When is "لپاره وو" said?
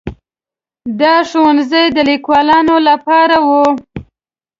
2.89-3.65